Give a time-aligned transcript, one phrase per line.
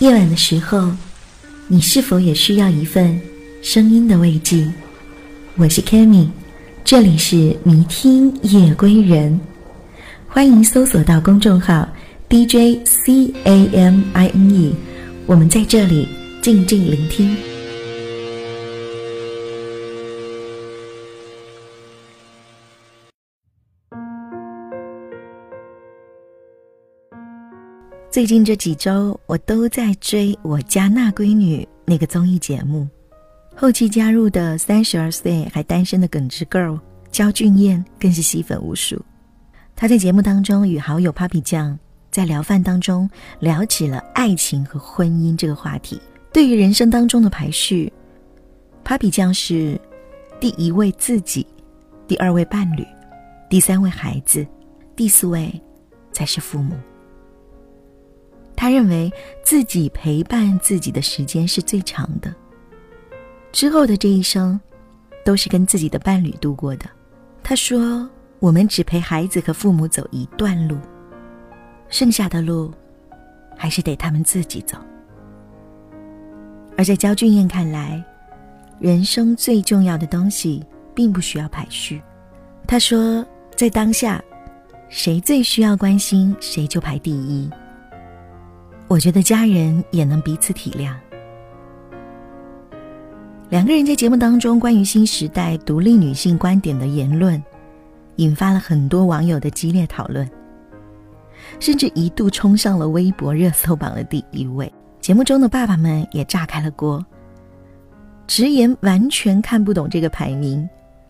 [0.00, 0.90] 夜晚的时候，
[1.68, 3.18] 你是否也需要一份
[3.62, 4.66] 声音的慰藉？
[5.56, 6.26] 我是 Kami，
[6.84, 9.38] 这里是迷听夜归人，
[10.26, 11.88] 欢迎搜索到公众号
[12.28, 14.74] DJ C A M I N E，
[15.26, 16.08] 我们在这里
[16.42, 17.53] 静静聆听。
[28.14, 32.86] 最近这几周，我都在追《我家那闺女》那个综艺节目。
[33.56, 36.78] 后期加入的三十二岁还单身的耿直 girl
[37.10, 39.04] 焦俊艳更是吸粉无数。
[39.74, 41.76] 她在节目当中与好友 Papi 酱
[42.08, 46.00] 在聊饭当中聊起了爱情和婚姻这个话题。
[46.32, 47.92] 对于人生当中的排序
[48.84, 49.76] ，Papi 酱是
[50.38, 51.44] 第一位自己，
[52.06, 52.86] 第二位伴侣，
[53.50, 54.46] 第三位孩子，
[54.94, 55.60] 第四位
[56.12, 56.76] 才是父母。
[58.64, 59.12] 他认为
[59.42, 62.34] 自己陪伴自己的时间是最长的，
[63.52, 64.58] 之后的这一生，
[65.22, 66.86] 都是跟自己的伴侣度过的。
[67.42, 68.08] 他说
[68.40, 70.78] ：“我们只陪孩子和父母走一段路，
[71.90, 72.72] 剩下的路，
[73.54, 74.78] 还是得他们自己走。”
[76.74, 78.02] 而在焦俊艳看来，
[78.80, 82.00] 人生最重要的东西并不需要排序。
[82.66, 83.22] 他说
[83.54, 84.24] ：“在当下，
[84.88, 87.50] 谁最需要关心，谁就排第一。”
[88.86, 90.94] 我觉得家人也能彼此体谅。
[93.48, 97.42] 两个人在节目当中关于新时代独立女性观点的言论，
[98.16, 100.28] 引发了很多网友的激烈讨论，
[101.60, 104.72] 甚至一度冲上了微博热搜榜的第一位。
[105.00, 107.04] 节目中的爸爸们也炸开了锅，
[108.26, 110.68] 直言完全看不懂这个排名，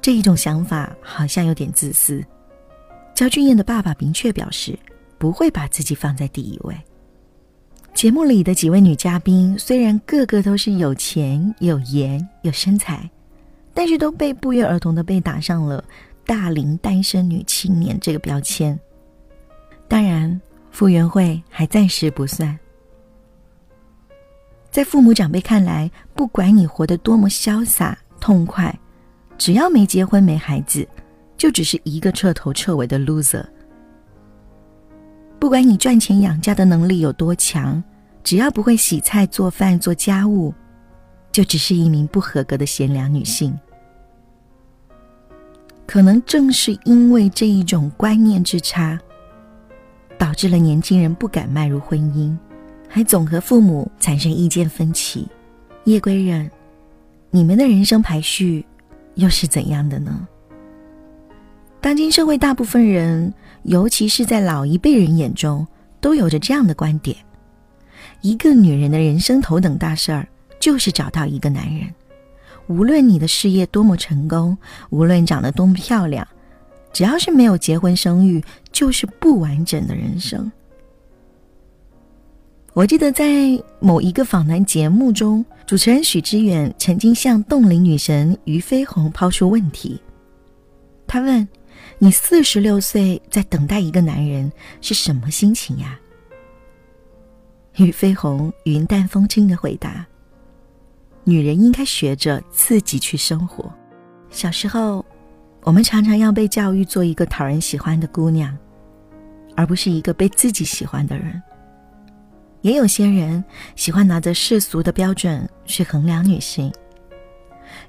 [0.00, 2.24] 这一种想法好像有点自私。
[3.14, 4.78] 焦俊艳的爸爸明确表示，
[5.18, 6.76] 不会把自己放在第一位。
[7.96, 13.08] 节目里的几位女嘉宾虽然个个都是有钱、有颜、有身材，
[13.72, 15.82] 但是都被不约而同的被打上了
[16.26, 18.78] “大龄单身女青年”这个标签。
[19.88, 20.38] 当然，
[20.70, 22.56] 傅园慧还暂时不算。
[24.70, 28.78] 在父母长辈看来，不管你活得多么潇洒痛快，
[29.38, 30.86] 只要没结婚没孩子，
[31.38, 33.42] 就只是一个彻头彻尾的 loser。
[35.38, 37.82] 不管你赚钱养家的能力有多强，
[38.24, 40.52] 只要不会洗菜、做饭、做家务，
[41.30, 43.56] 就只是一名不合格的贤良女性。
[45.86, 48.98] 可能正是因为这一种观念之差，
[50.18, 52.36] 导致了年轻人不敢迈入婚姻，
[52.88, 55.28] 还总和父母产生意见分歧。
[55.84, 56.50] 叶归人，
[57.30, 58.66] 你们的人生排序
[59.14, 60.26] 又是怎样的呢？
[61.86, 63.32] 当今社会大部分人。
[63.62, 65.64] 尤其是在老一辈人眼中，
[66.00, 67.16] 都有着这样的观点：
[68.22, 70.26] 一个女人的人生头等大事儿
[70.58, 71.86] 就是找到一个男人。
[72.66, 74.58] 无论你的事业多么成功，
[74.90, 76.26] 无论长得多么漂亮，
[76.92, 78.42] 只要是没有结婚生育，
[78.72, 80.50] 就是不完整的人生。
[82.72, 90.00] 我记得在某一个访谈节目中，主持人许知远曾经向冻龄女神俞飞鸿抛出问题，
[91.06, 91.46] 他问。
[91.98, 94.50] 你四十六岁在等待一个男人
[94.80, 95.98] 是什么心情呀？
[97.74, 100.06] 俞飞鸿云淡风轻的回答
[101.24, 103.70] ：“女人应该学着自己去生活。
[104.30, 105.04] 小时候，
[105.62, 108.56] 我们常常要被教育做一个讨人喜欢的姑娘，
[109.54, 111.42] 而不是一个被自己喜欢的人。
[112.62, 113.44] 也有些人
[113.74, 116.72] 喜欢拿着世俗的标准去衡量女性。”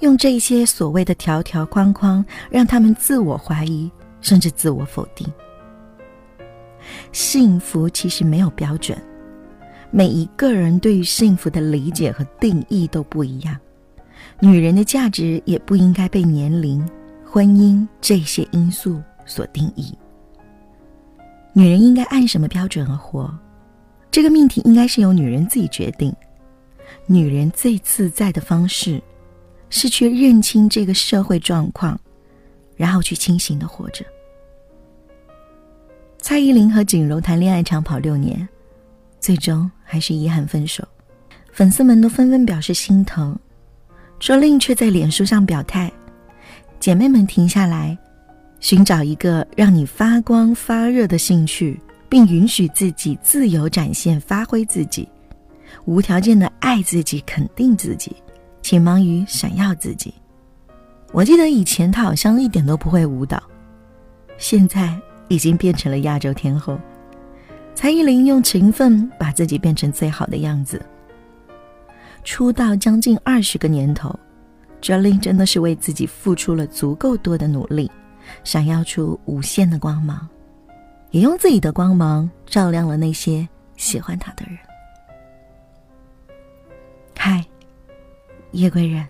[0.00, 3.90] 用这些所谓的条条框框，让他们自我怀疑，
[4.20, 5.26] 甚至自我否定。
[7.12, 8.96] 幸福其实没有标准，
[9.90, 13.56] 每一个人对于幸福的理解和定义都不一样。
[14.40, 16.86] 女人的价值也不应该被年龄、
[17.24, 19.96] 婚姻这些因素所定义。
[21.52, 23.32] 女人应该按什么标准而活？
[24.10, 26.14] 这个命题应该是由女人自己决定。
[27.06, 29.00] 女人最自在的方式。
[29.74, 31.98] 是去认清这个社会状况，
[32.76, 34.04] 然后去清醒的活着。
[36.18, 38.48] 蔡依林和景柔谈恋爱长跑六年，
[39.18, 40.86] 最终还是遗憾分手，
[41.50, 43.36] 粉丝们都纷纷表示心疼。
[44.20, 45.92] 卓令却在脸书上表态
[46.78, 47.98] ：“姐妹们，停下来，
[48.60, 55.08] 寻找一个让你发光发热的兴趣，并允许自己自由展现、发挥自己，
[55.84, 58.14] 无条件的爱自己、肯定自己。”
[58.64, 60.14] 请忙于闪耀自己。
[61.12, 63.40] 我记得以前他好像一点都不会舞蹈，
[64.38, 66.80] 现在已经变成了亚洲天后。
[67.74, 70.80] 蔡依林用勤奋把自己变成最好的样子。
[72.24, 74.18] 出道将近二十个年头
[74.80, 77.90] ，Jolin 真的是为自己付出了足够多的努力，
[78.44, 80.26] 闪耀出无限的光芒，
[81.10, 83.46] 也用自己的光芒照亮了那些
[83.76, 84.56] 喜欢他的人。
[88.54, 89.04] 夜归人，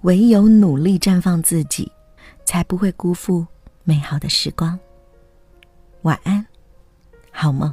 [0.00, 1.90] 唯有努力绽放自己，
[2.44, 3.46] 才不会辜负
[3.84, 4.78] 美好的时光。
[6.02, 6.44] 晚安，
[7.30, 7.72] 好梦。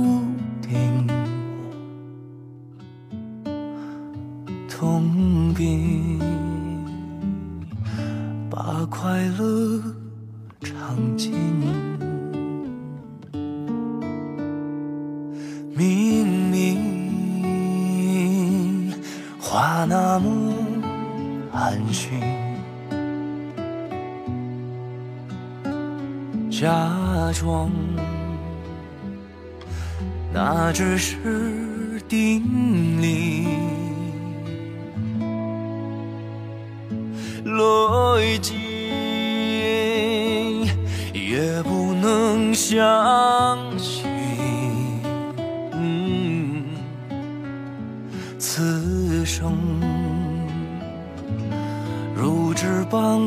[8.51, 9.81] 把快乐
[10.59, 11.31] 尝尽，
[15.73, 18.91] 明明
[19.39, 20.53] 话那么
[21.49, 22.19] 寒心，
[26.51, 26.67] 假
[27.33, 27.71] 装
[30.33, 33.47] 那只是定理。
[42.71, 42.79] 相
[43.77, 44.05] 信，
[48.39, 49.51] 此生
[52.15, 53.19] 如纸般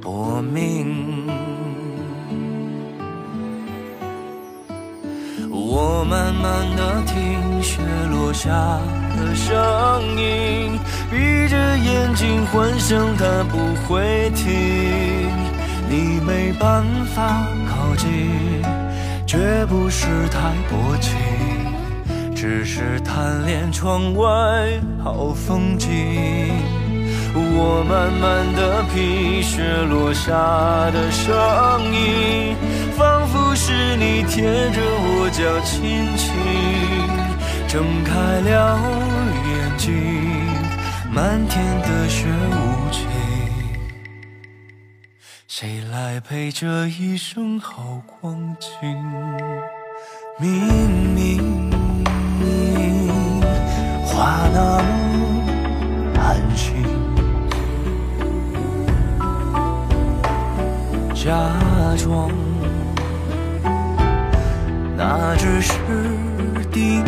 [0.00, 1.26] 薄命。
[5.50, 8.50] 我慢慢的听雪落下
[9.18, 10.78] 的声音。
[11.10, 13.58] 闭着眼睛幻想它不
[13.88, 15.28] 会停，
[15.88, 16.84] 你没办
[17.16, 18.59] 法靠近，
[19.30, 21.14] 绝不是太薄情，
[22.34, 24.26] 只是贪恋窗外
[25.04, 25.88] 好风景。
[27.32, 30.32] 我慢慢的品雪落下
[30.90, 31.32] 的声
[31.94, 32.56] 音，
[32.98, 34.42] 仿佛是你贴
[34.72, 35.78] 着我脚轻
[36.16, 36.34] 轻
[37.68, 38.80] 睁开了
[39.46, 39.94] 眼睛。
[41.08, 43.06] 漫天的雪无情，
[45.60, 48.96] 谁来陪这一生好光景？
[50.38, 50.48] 明
[51.14, 51.70] 明
[54.06, 56.82] 话那么寒心，
[61.14, 61.30] 假
[61.98, 62.30] 装
[64.96, 65.74] 那只是
[66.72, 67.04] 定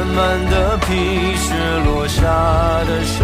[0.00, 1.52] 慢慢的品雪
[1.84, 2.22] 落下
[2.86, 3.20] 的声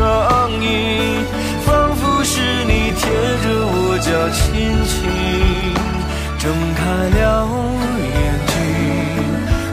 [0.63, 1.25] 音，
[1.65, 3.09] 仿佛是你贴
[3.41, 4.95] 着我脚轻轻
[6.39, 6.85] 睁开
[7.19, 7.49] 了
[8.13, 8.15] 眼
[8.53, 8.55] 睛。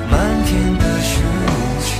[0.09, 1.51] 漫天的雪无
[1.83, 1.91] 情，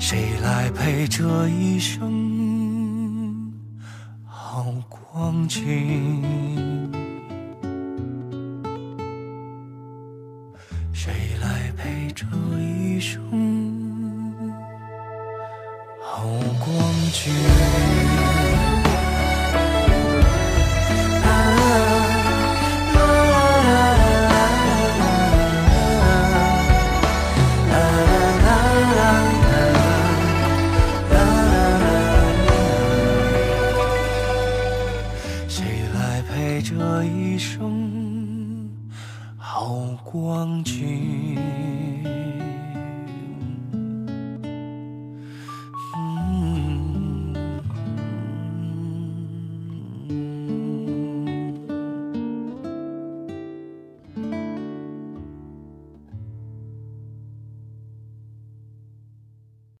[0.00, 0.10] 谁
[0.42, 3.52] 来陪这一生
[4.26, 4.66] 好？
[4.88, 6.77] 光景，
[12.18, 12.26] 这
[12.58, 13.22] 一生
[16.02, 16.26] 好
[16.58, 17.97] 光景？
[40.22, 41.36] 忘记